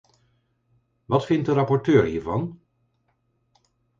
[1.05, 2.61] Wat vindt de rapporteur hiervan?